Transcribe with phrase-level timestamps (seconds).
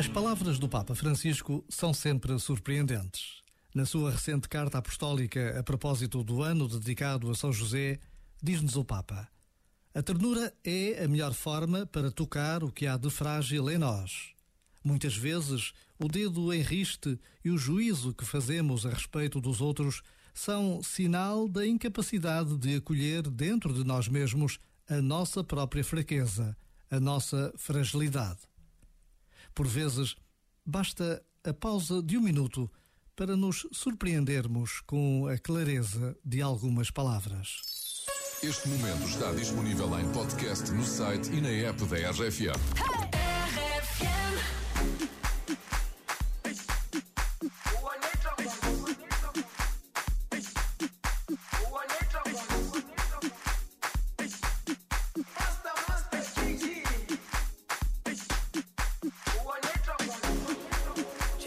[0.00, 3.42] As palavras do Papa Francisco são sempre surpreendentes.
[3.74, 7.98] Na sua recente carta apostólica a propósito do ano dedicado a São José,
[8.42, 9.28] diz-nos o Papa:
[9.94, 14.30] A ternura é a melhor forma para tocar o que há de frágil em nós.
[14.82, 20.00] Muitas vezes, o dedo enriste e o juízo que fazemos a respeito dos outros
[20.32, 24.58] são sinal da incapacidade de acolher dentro de nós mesmos
[24.88, 26.56] a nossa própria fraqueza,
[26.90, 28.49] a nossa fragilidade.
[29.60, 30.16] Por vezes,
[30.64, 32.70] basta a pausa de um minuto
[33.14, 37.60] para nos surpreendermos com a clareza de algumas palavras.
[38.42, 42.99] Este momento está disponível em podcast no site e na app da RFM.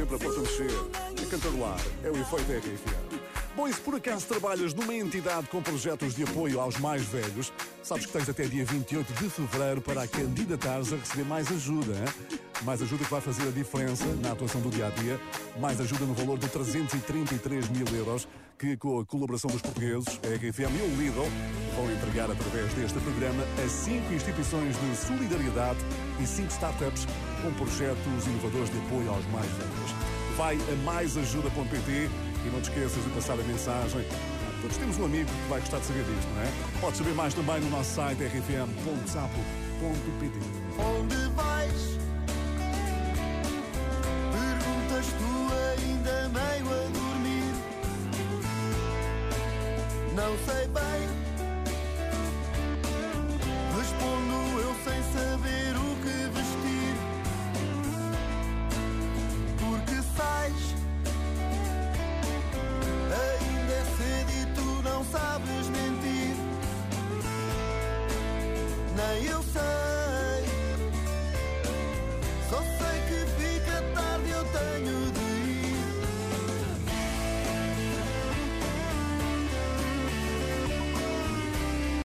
[0.00, 0.70] Sempre a fortalecer,
[1.22, 3.20] a cantarolar, é o efeito RFM.
[3.54, 7.52] Bom, e se por acaso trabalhas numa entidade com projetos de apoio aos mais velhos,
[7.82, 11.92] sabes que tens até dia 28 de fevereiro para candidatares a receber mais ajuda.
[11.92, 12.38] hein?
[12.62, 15.18] Mais ajuda que vai fazer a diferença na atuação do dia a dia.
[15.58, 20.28] Mais ajuda no valor de 333 mil euros, que com a colaboração dos portugueses, a
[20.28, 21.26] RFM e o Lidl,
[21.74, 25.78] vão entregar através deste programa a cinco instituições de solidariedade
[26.20, 27.06] e cinco startups
[27.42, 29.90] com projetos inovadores de apoio aos mais velhos.
[30.36, 32.10] Vai a maisajuda.pt
[32.46, 34.04] e não te esqueças de passar a mensagem.
[34.60, 36.46] Todos temos um amigo que vai gostar de saber disto, não é?
[36.80, 39.30] Podes saber mais também no nosso site rfm.sapo.pt.
[40.78, 41.98] Onde vais?
[44.32, 45.32] Perguntas tu
[45.78, 47.54] ainda meio a dormir.
[50.14, 51.09] Não sei bem.